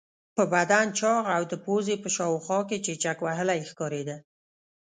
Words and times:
په 0.35 0.43
بدن 0.53 0.85
چاغ 0.99 1.23
او 1.35 1.43
د 1.51 1.53
پوزې 1.65 1.95
په 2.03 2.09
شاوخوا 2.15 2.59
کې 2.69 2.77
چیچک 2.85 3.17
وهلی 3.21 3.59
ښکارېده. 3.69 4.17